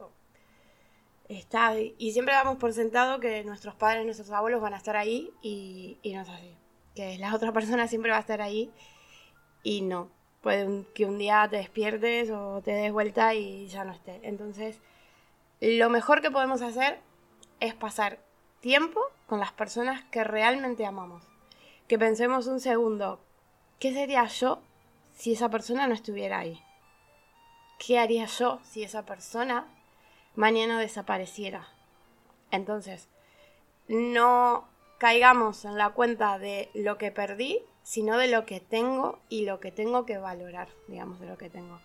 está. 1.30 1.78
Y 1.80 2.12
siempre 2.12 2.34
damos 2.34 2.58
por 2.58 2.74
sentado 2.74 3.20
que 3.20 3.44
nuestros 3.44 3.76
padres, 3.76 4.06
nuestros 4.06 4.32
abuelos 4.32 4.62
van 4.62 4.74
a 4.74 4.78
estar 4.78 4.96
ahí 4.96 5.32
y, 5.42 5.98
y 6.02 6.14
no 6.14 6.22
es 6.22 6.30
así. 6.30 6.56
Que 6.96 7.18
la 7.18 7.36
otra 7.36 7.52
persona 7.52 7.88
siempre 7.88 8.12
va 8.12 8.18
a 8.18 8.22
estar 8.22 8.42
ahí 8.42 8.72
y 9.64 9.82
no. 9.82 10.10
Puede 10.42 10.86
que 10.94 11.06
un 11.06 11.18
día 11.18 11.48
te 11.50 11.58
despiertes 11.58 12.30
o 12.30 12.62
te 12.62 12.72
des 12.72 12.92
vuelta 12.92 13.34
y 13.34 13.68
ya 13.68 13.84
no 13.84 13.92
esté. 13.92 14.20
Entonces, 14.24 14.80
lo 15.60 15.90
mejor 15.90 16.22
que 16.22 16.32
podemos 16.32 16.62
hacer 16.62 17.00
es 17.60 17.74
pasar 17.74 18.20
tiempo 18.60 19.02
con 19.26 19.40
las 19.40 19.52
personas 19.52 20.04
que 20.12 20.24
realmente 20.24 20.86
amamos. 20.86 21.24
Que 21.88 21.98
pensemos 21.98 22.48
un 22.48 22.60
segundo, 22.60 23.20
¿qué 23.80 23.94
sería 23.94 24.26
yo 24.26 24.62
si 25.14 25.34
esa 25.34 25.50
persona 25.50 25.88
no 25.88 25.94
estuviera 25.94 26.40
ahí? 26.40 26.62
¿Qué 27.80 28.00
haría 28.00 28.26
yo 28.26 28.60
si 28.64 28.84
esa 28.84 29.06
persona 29.06 29.68
mañana 30.36 30.80
desapareciera? 30.80 31.68
Entonces, 32.52 33.08
no 33.88 34.68
caigamos 34.98 35.66
en 35.66 35.78
la 35.78 35.90
cuenta 35.92 36.40
de 36.40 36.70
lo 36.74 36.98
que 36.98 37.12
perdí, 37.12 37.62
sino 37.84 38.18
de 38.18 38.28
lo 38.28 38.46
que 38.46 38.60
tengo 38.60 39.20
y 39.30 39.46
lo 39.46 39.60
que 39.60 39.72
tengo 39.72 40.06
que 40.06 40.18
valorar, 40.18 40.70
digamos, 40.88 41.20
de 41.20 41.28
lo 41.28 41.38
que 41.38 41.50
tengo. 41.50 41.80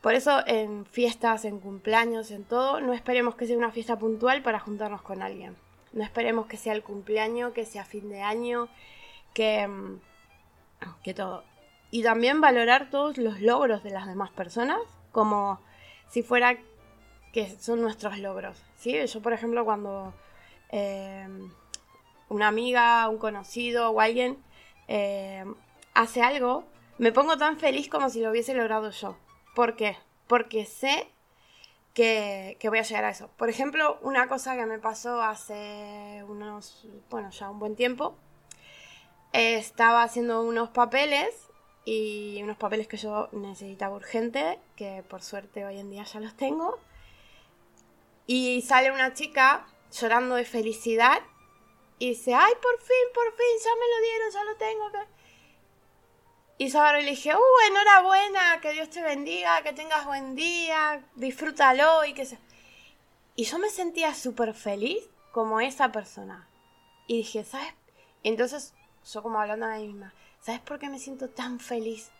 Por 0.00 0.14
eso 0.14 0.46
en 0.46 0.84
fiestas, 0.84 1.44
en 1.44 1.60
cumpleaños, 1.60 2.30
en 2.30 2.44
todo, 2.44 2.80
no 2.80 2.92
esperemos 2.92 3.36
que 3.36 3.46
sea 3.46 3.56
una 3.56 3.70
fiesta 3.70 3.98
puntual 3.98 4.42
para 4.42 4.58
juntarnos 4.58 5.02
con 5.02 5.22
alguien. 5.22 5.56
No 5.92 6.02
esperemos 6.02 6.46
que 6.46 6.56
sea 6.56 6.72
el 6.72 6.82
cumpleaños, 6.82 7.52
que 7.52 7.64
sea 7.64 7.84
fin 7.84 8.10
de 8.10 8.20
año, 8.20 8.68
que, 9.32 9.66
mm, 9.66 10.00
que 11.02 11.14
todo. 11.14 11.44
Y 11.90 12.02
también 12.02 12.40
valorar 12.40 12.90
todos 12.90 13.16
los 13.16 13.40
logros 13.40 13.82
de 13.82 13.90
las 13.90 14.06
demás 14.06 14.30
personas, 14.30 14.80
como 15.12 15.60
si 16.10 16.22
fuera 16.22 16.58
que 17.34 17.50
son 17.58 17.82
nuestros 17.82 18.16
logros. 18.20 18.56
¿sí? 18.76 18.96
Yo, 19.04 19.20
por 19.20 19.32
ejemplo, 19.32 19.64
cuando 19.64 20.14
eh, 20.70 21.26
una 22.28 22.46
amiga, 22.46 23.08
un 23.08 23.18
conocido 23.18 23.90
o 23.90 24.00
alguien 24.00 24.38
eh, 24.86 25.44
hace 25.94 26.22
algo, 26.22 26.64
me 26.98 27.10
pongo 27.10 27.36
tan 27.36 27.58
feliz 27.58 27.88
como 27.88 28.08
si 28.08 28.20
lo 28.20 28.30
hubiese 28.30 28.54
logrado 28.54 28.90
yo. 28.90 29.16
¿Por 29.56 29.74
qué? 29.74 29.96
Porque 30.28 30.64
sé 30.64 31.08
que, 31.92 32.56
voy 32.62 32.78
a 32.78 32.82
llegar 32.82 33.04
a 33.04 33.10
eso. 33.10 33.28
Por 33.36 33.48
ejemplo, 33.48 33.98
una 34.02 34.28
cosa 34.28 34.54
que 34.54 34.64
me 34.66 34.78
pasó 34.78 35.20
hace 35.20 36.24
unos, 36.28 36.86
bueno, 37.10 37.30
ya 37.30 37.50
un 37.50 37.58
buen 37.58 37.74
tiempo, 37.74 38.14
estaba 39.32 40.04
haciendo 40.04 40.40
unos 40.42 40.70
papeles 40.70 41.48
y 41.84 42.40
unos 42.44 42.56
papeles 42.58 42.86
que 42.86 42.96
yo 42.96 43.28
necesitaba 43.32 43.96
urgente, 43.96 44.60
que 44.76 45.02
por 45.08 45.20
suerte 45.20 45.64
hoy 45.64 45.80
en 45.80 45.90
día 45.90 46.04
ya 46.04 46.20
los 46.20 46.36
tengo. 46.36 46.78
Y 48.26 48.62
sale 48.62 48.90
una 48.90 49.12
chica 49.12 49.66
llorando 49.92 50.34
de 50.36 50.44
felicidad 50.44 51.22
y 51.98 52.10
dice, 52.10 52.34
ay, 52.34 52.52
por 52.60 52.80
fin, 52.80 53.06
por 53.14 53.26
fin, 53.36 53.46
ya 53.62 53.70
me 53.74 53.88
lo 53.88 54.02
dieron, 54.02 54.30
ya 54.32 54.44
lo 54.44 54.56
tengo. 54.56 55.08
Y 56.58 56.70
Sabaro 56.70 56.98
le 56.98 57.10
dije, 57.10 57.34
uh, 57.34 57.68
enhorabuena, 57.68 58.60
que 58.60 58.72
Dios 58.72 58.90
te 58.90 59.02
bendiga, 59.02 59.62
que 59.62 59.72
tengas 59.72 60.06
buen 60.06 60.34
día, 60.34 61.04
disfrútalo 61.14 62.04
y 62.04 62.14
que 62.14 62.26
se... 62.26 62.38
Y 63.36 63.44
yo 63.44 63.58
me 63.58 63.68
sentía 63.70 64.14
súper 64.14 64.54
feliz 64.54 65.08
como 65.32 65.60
esa 65.60 65.90
persona. 65.90 66.48
Y 67.06 67.18
dije, 67.18 67.44
¿sabes? 67.44 67.74
entonces, 68.22 68.72
yo 69.12 69.22
como 69.22 69.40
hablando 69.40 69.66
a 69.66 69.76
mí 69.76 69.88
misma, 69.88 70.14
¿sabes 70.40 70.60
por 70.60 70.78
qué 70.78 70.88
me 70.88 70.98
siento 70.98 71.28
tan 71.28 71.58
feliz? 71.58 72.10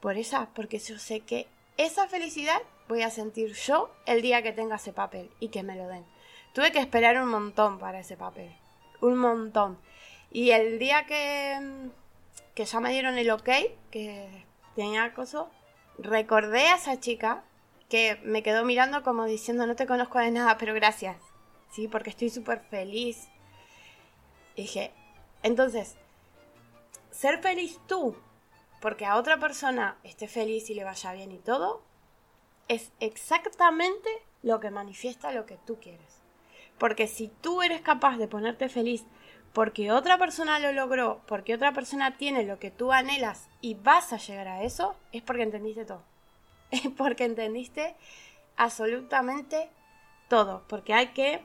Por 0.00 0.16
esa, 0.16 0.48
porque 0.54 0.78
yo 0.78 0.98
sé 0.98 1.20
que 1.20 1.48
esa 1.76 2.08
felicidad 2.08 2.62
voy 2.88 3.02
a 3.02 3.10
sentir 3.10 3.52
yo 3.54 3.90
el 4.06 4.22
día 4.22 4.42
que 4.42 4.52
tenga 4.52 4.76
ese 4.76 4.92
papel 4.92 5.30
y 5.40 5.48
que 5.48 5.62
me 5.62 5.76
lo 5.76 5.88
den. 5.88 6.04
Tuve 6.52 6.72
que 6.72 6.78
esperar 6.78 7.20
un 7.20 7.28
montón 7.28 7.78
para 7.78 8.00
ese 8.00 8.16
papel. 8.16 8.54
Un 9.00 9.16
montón. 9.16 9.78
Y 10.30 10.50
el 10.50 10.78
día 10.78 11.06
que, 11.06 11.90
que 12.54 12.64
ya 12.64 12.80
me 12.80 12.90
dieron 12.90 13.18
el 13.18 13.30
ok, 13.30 13.48
que 13.90 14.44
tenía 14.74 15.04
acoso, 15.04 15.50
recordé 15.98 16.68
a 16.68 16.76
esa 16.76 17.00
chica 17.00 17.44
que 17.88 18.20
me 18.24 18.42
quedó 18.42 18.64
mirando 18.64 19.02
como 19.02 19.24
diciendo 19.26 19.66
no 19.66 19.76
te 19.76 19.86
conozco 19.86 20.18
de 20.18 20.30
nada, 20.30 20.58
pero 20.58 20.74
gracias. 20.74 21.16
Sí, 21.70 21.88
porque 21.88 22.10
estoy 22.10 22.30
súper 22.30 22.60
feliz. 22.70 23.28
dije, 24.56 24.92
entonces, 25.42 25.96
ser 27.10 27.40
feliz 27.40 27.78
tú, 27.86 28.16
porque 28.80 29.04
a 29.06 29.16
otra 29.16 29.38
persona 29.38 29.98
esté 30.02 30.28
feliz 30.28 30.70
y 30.70 30.74
le 30.74 30.84
vaya 30.84 31.12
bien 31.12 31.32
y 31.32 31.38
todo, 31.38 31.82
es 32.68 32.92
exactamente 33.00 34.08
lo 34.42 34.60
que 34.60 34.70
manifiesta 34.70 35.32
lo 35.32 35.46
que 35.46 35.58
tú 35.66 35.78
quieres. 35.80 36.22
Porque 36.78 37.06
si 37.06 37.28
tú 37.28 37.62
eres 37.62 37.80
capaz 37.80 38.16
de 38.18 38.28
ponerte 38.28 38.68
feliz 38.68 39.04
porque 39.52 39.90
otra 39.90 40.18
persona 40.18 40.58
lo 40.58 40.70
logró, 40.72 41.22
porque 41.26 41.54
otra 41.54 41.72
persona 41.72 42.18
tiene 42.18 42.44
lo 42.44 42.58
que 42.58 42.70
tú 42.70 42.92
anhelas 42.92 43.48
y 43.62 43.72
vas 43.72 44.12
a 44.12 44.18
llegar 44.18 44.48
a 44.48 44.62
eso, 44.62 44.94
es 45.12 45.22
porque 45.22 45.44
entendiste 45.44 45.84
todo. 45.84 46.02
Es 46.70 46.88
porque 46.96 47.24
entendiste 47.24 47.94
absolutamente 48.56 49.70
todo. 50.28 50.64
Porque 50.68 50.92
hay 50.92 51.08
que, 51.08 51.42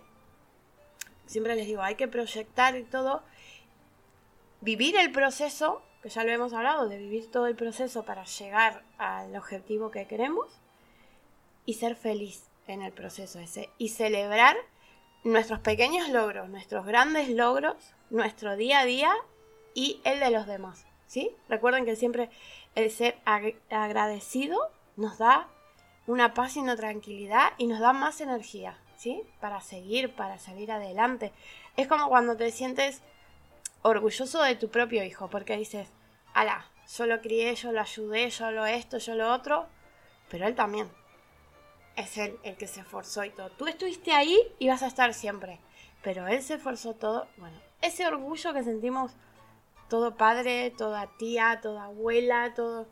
siempre 1.26 1.56
les 1.56 1.68
digo, 1.68 1.84
hay 1.84 1.96
que 1.96 2.10
proyectar 2.10 2.76
y 2.76 2.84
todo, 2.84 3.24
vivir 4.60 4.98
el 4.98 5.12
proceso, 5.14 5.82
que 6.04 6.10
ya 6.10 6.26
lo 6.26 6.32
hemos 6.32 6.52
hablado, 6.52 6.90
de 6.90 6.98
vivir 6.98 7.32
todo 7.32 7.48
el 7.48 7.56
proceso 7.56 8.04
para 8.04 8.26
llegar 8.26 8.84
al 8.98 9.34
objetivo 9.38 9.90
que 9.90 10.06
queremos 10.06 10.61
y 11.66 11.76
ser 11.76 11.96
feliz 11.96 12.44
en 12.68 12.82
el 12.82 12.92
proceso 12.92 13.40
ese 13.40 13.70
y 13.78 13.90
celebrar 13.90 14.56
nuestros 15.24 15.60
pequeños 15.60 16.10
logros, 16.10 16.50
nuestros 16.50 16.86
grandes 16.86 17.30
logros, 17.30 17.76
nuestro 18.10 18.56
día 18.56 18.80
a 18.80 18.86
día 18.86 19.14
y 19.74 20.02
el 20.04 20.20
de 20.20 20.32
los 20.32 20.48
demás. 20.48 20.86
¿Sí? 21.08 21.36
Recuerden 21.50 21.84
que 21.84 21.98
siempre 21.98 22.30
el 22.74 22.90
ser 22.90 23.20
agradecido 23.26 24.58
nos 24.96 25.18
da 25.18 25.50
una 26.08 26.34
paz 26.34 26.56
y 26.56 26.60
una 26.60 26.78
tranquilidad 26.78 27.52
y 27.58 27.68
nos 27.68 27.82
da 27.82 27.92
más 27.92 28.22
energía, 28.22 28.78
¿sí? 28.96 29.22
Para 29.42 29.60
seguir, 29.60 30.16
para 30.16 30.40
salir 30.40 30.72
adelante. 30.72 31.34
Es 31.76 31.88
como 31.88 32.08
cuando 32.08 32.38
te 32.38 32.50
sientes 32.52 33.02
orgulloso 33.82 34.42
de 34.42 34.56
tu 34.56 34.70
propio 34.70 35.04
hijo, 35.04 35.30
porque 35.30 35.58
dices, 35.58 35.90
ala, 36.34 36.66
yo 36.98 37.06
lo 37.06 37.20
crié, 37.22 37.56
yo 37.56 37.74
lo 37.74 37.82
ayudé, 37.82 38.30
yo 38.30 38.52
lo 38.52 38.66
esto, 38.66 38.98
yo 38.98 39.16
lo 39.16 39.34
otro, 39.34 39.68
pero 40.30 40.48
él 40.48 40.56
también 40.56 40.90
es 41.96 42.18
él 42.18 42.40
el 42.44 42.58
que 42.58 42.68
se 42.68 42.82
esforzó 42.82 43.24
y 43.24 43.30
todo. 43.30 43.50
Tú 43.52 43.68
estuviste 43.68 44.12
ahí 44.12 44.38
y 44.60 44.68
vas 44.68 44.84
a 44.84 44.88
estar 44.88 45.14
siempre. 45.14 45.60
Pero 46.04 46.28
él 46.28 46.42
se 46.42 46.56
esforzó 46.56 46.94
todo. 46.94 47.28
Bueno, 47.38 47.58
ese 47.82 48.08
orgullo 48.08 48.54
que 48.54 48.64
sentimos 48.64 49.14
todo 49.90 50.16
padre, 50.16 50.72
toda 50.72 51.08
tía, 51.18 51.60
toda 51.62 51.86
abuela, 51.86 52.54
todo... 52.54 52.88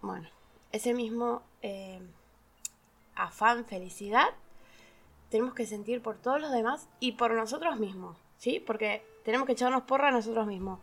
Bueno, 0.00 0.28
ese 0.72 0.94
mismo 0.94 1.42
eh, 1.60 2.00
afán, 3.14 3.64
felicidad, 3.66 4.28
tenemos 5.28 5.54
que 5.54 5.66
sentir 5.66 6.02
por 6.02 6.16
todos 6.16 6.40
los 6.40 6.50
demás 6.50 6.88
y 6.98 7.12
por 7.12 7.32
nosotros 7.32 7.78
mismos, 7.78 8.16
¿sí? 8.38 8.60
Porque 8.60 9.04
tenemos 9.24 9.46
que 9.46 9.52
echarnos 9.52 9.82
porra 9.82 10.08
a 10.08 10.12
nosotros 10.12 10.46
mismos. 10.46 10.80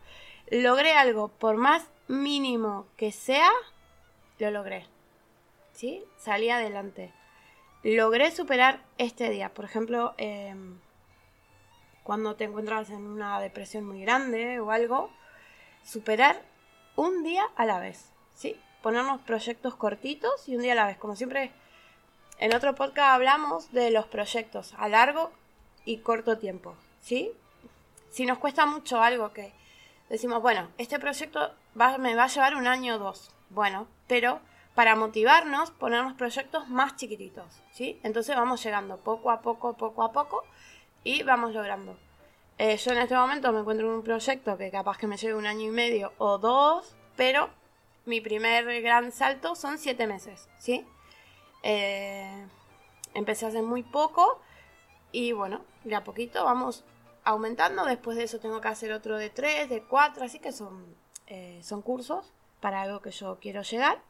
Logré 0.50 0.92
algo, 0.92 1.28
por 1.28 1.56
más 1.56 1.88
mínimo 2.08 2.86
que 2.96 3.12
sea, 3.12 3.50
lo 4.38 4.50
logré, 4.50 4.86
¿sí? 5.72 6.04
Salí 6.16 6.50
adelante. 6.50 7.12
Logré 7.82 8.30
superar 8.30 8.80
este 8.98 9.30
día, 9.30 9.48
por 9.48 9.64
ejemplo, 9.64 10.14
em, 10.18 10.78
cuando 12.02 12.36
te 12.36 12.44
encuentras 12.44 12.90
en 12.90 13.06
una 13.06 13.40
depresión 13.40 13.86
muy 13.86 14.02
grande 14.02 14.60
o 14.60 14.70
algo, 14.70 15.10
superar 15.82 16.42
un 16.96 17.22
día 17.22 17.44
a 17.56 17.64
la 17.64 17.80
vez, 17.80 18.10
¿sí? 18.34 18.60
Ponernos 18.82 19.22
proyectos 19.22 19.76
cortitos 19.76 20.46
y 20.46 20.56
un 20.56 20.62
día 20.62 20.72
a 20.72 20.76
la 20.76 20.86
vez. 20.86 20.98
Como 20.98 21.16
siempre, 21.16 21.52
en 22.38 22.54
otro 22.54 22.74
podcast 22.74 23.14
hablamos 23.14 23.72
de 23.72 23.90
los 23.90 24.06
proyectos 24.06 24.74
a 24.76 24.88
largo 24.88 25.30
y 25.86 25.98
corto 25.98 26.36
tiempo, 26.36 26.74
¿sí? 27.00 27.32
Si 28.10 28.26
nos 28.26 28.38
cuesta 28.38 28.66
mucho 28.66 29.00
algo 29.00 29.32
que 29.32 29.52
decimos, 30.10 30.42
bueno, 30.42 30.68
este 30.76 30.98
proyecto 30.98 31.54
me 31.98 32.14
va 32.14 32.24
a 32.24 32.28
llevar 32.28 32.56
un 32.56 32.66
año 32.66 32.96
o 32.96 32.98
dos, 32.98 33.30
bueno, 33.48 33.86
pero 34.06 34.40
para 34.74 34.96
motivarnos, 34.96 35.70
ponernos 35.72 36.14
proyectos 36.14 36.68
más 36.68 36.96
chiquititos, 36.96 37.60
¿sí? 37.72 37.98
Entonces 38.02 38.36
vamos 38.36 38.62
llegando 38.62 38.98
poco 38.98 39.30
a 39.30 39.40
poco, 39.40 39.76
poco 39.76 40.02
a 40.02 40.12
poco 40.12 40.44
y 41.04 41.22
vamos 41.22 41.52
logrando. 41.54 41.96
Eh, 42.58 42.76
yo 42.76 42.92
en 42.92 42.98
este 42.98 43.14
momento 43.14 43.52
me 43.52 43.60
encuentro 43.60 43.88
en 43.88 43.94
un 43.94 44.02
proyecto 44.02 44.56
que 44.56 44.70
capaz 44.70 44.98
que 44.98 45.06
me 45.06 45.16
lleve 45.16 45.34
un 45.34 45.46
año 45.46 45.68
y 45.68 45.70
medio 45.70 46.12
o 46.18 46.38
dos, 46.38 46.94
pero 47.16 47.50
mi 48.04 48.20
primer 48.20 48.82
gran 48.82 49.12
salto 49.12 49.54
son 49.54 49.78
siete 49.78 50.06
meses, 50.06 50.48
¿sí? 50.58 50.86
Eh, 51.62 52.46
empecé 53.14 53.46
hace 53.46 53.62
muy 53.62 53.82
poco 53.82 54.40
y 55.12 55.32
bueno, 55.32 55.62
de 55.84 55.94
a 55.94 56.04
poquito 56.04 56.44
vamos 56.44 56.84
aumentando. 57.24 57.84
Después 57.84 58.16
de 58.16 58.24
eso 58.24 58.38
tengo 58.40 58.60
que 58.60 58.68
hacer 58.68 58.92
otro 58.92 59.16
de 59.16 59.30
tres, 59.30 59.68
de 59.68 59.82
cuatro, 59.82 60.24
así 60.24 60.38
que 60.38 60.52
son, 60.52 60.94
eh, 61.26 61.60
son 61.62 61.82
cursos 61.82 62.32
para 62.60 62.82
algo 62.82 63.00
que 63.00 63.10
yo 63.10 63.38
quiero 63.40 63.62
llegar. 63.62 64.00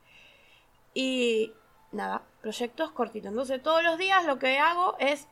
Y 0.94 1.52
nada, 1.92 2.22
proyectos 2.40 2.90
cortitos. 2.92 3.30
Entonces 3.30 3.62
todos 3.62 3.82
los 3.82 3.98
días 3.98 4.24
lo 4.24 4.38
que 4.38 4.58
hago 4.58 4.96
es 4.98 5.26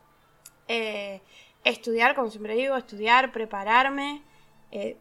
estudiar, 1.65 2.15
como 2.15 2.31
siempre 2.31 2.55
digo, 2.55 2.77
estudiar, 2.77 3.33
prepararme, 3.33 4.23
eh, 4.71 4.97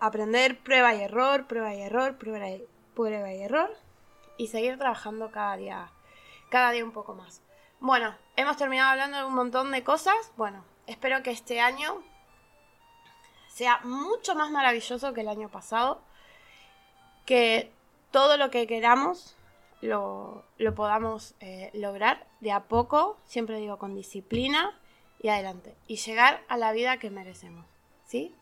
aprender 0.00 0.58
prueba 0.58 0.94
y 0.94 1.02
error, 1.02 1.46
prueba 1.46 1.74
y 1.74 1.80
error, 1.82 2.16
prueba 2.16 2.50
y, 2.50 2.64
prueba 2.94 3.32
y 3.32 3.42
error 3.42 3.74
y 4.36 4.48
seguir 4.48 4.78
trabajando 4.78 5.30
cada 5.30 5.56
día, 5.56 5.90
cada 6.50 6.70
día 6.70 6.84
un 6.84 6.92
poco 6.92 7.14
más. 7.14 7.40
Bueno, 7.80 8.14
hemos 8.36 8.56
terminado 8.56 8.90
hablando 8.90 9.18
de 9.18 9.24
un 9.24 9.34
montón 9.34 9.70
de 9.70 9.84
cosas. 9.84 10.32
Bueno, 10.36 10.64
espero 10.86 11.22
que 11.22 11.30
este 11.30 11.60
año 11.60 12.02
sea 13.48 13.80
mucho 13.84 14.34
más 14.34 14.50
maravilloso 14.50 15.12
que 15.12 15.20
el 15.20 15.28
año 15.28 15.48
pasado, 15.48 16.02
que 17.24 17.72
todo 18.10 18.36
lo 18.36 18.50
que 18.50 18.66
queramos 18.66 19.36
lo, 19.80 20.44
podamos 20.74 21.34
eh, 21.40 21.70
lograr 21.74 22.26
de 22.40 22.52
a 22.52 22.64
poco, 22.64 23.18
siempre 23.24 23.58
digo 23.58 23.78
con 23.78 23.94
disciplina 23.94 24.78
y 25.20 25.28
adelante. 25.28 25.74
Y 25.86 25.96
llegar 25.96 26.42
a 26.48 26.56
la 26.56 26.72
vida 26.72 26.98
que 26.98 27.10
merecemos. 27.10 27.66
¿Sí? 28.06 28.34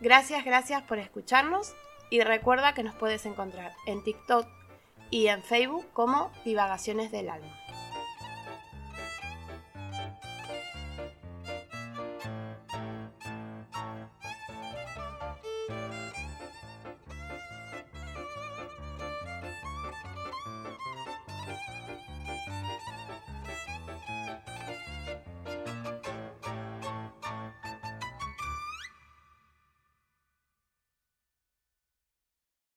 Gracias, 0.00 0.44
gracias 0.44 0.82
por 0.82 0.98
escucharnos 0.98 1.74
y 2.10 2.20
recuerda 2.20 2.74
que 2.74 2.82
nos 2.82 2.94
puedes 2.94 3.26
encontrar 3.26 3.72
en 3.86 4.02
TikTok 4.02 4.46
y 5.10 5.26
en 5.26 5.42
Facebook 5.42 5.86
como 5.92 6.30
Divagaciones 6.44 7.10
del 7.10 7.28
Alma. 7.28 7.59